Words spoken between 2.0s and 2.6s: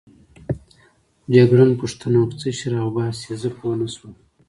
وکړه: څه